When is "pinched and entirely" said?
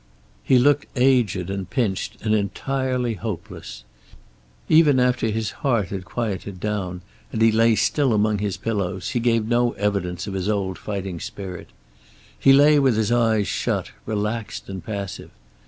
1.69-3.13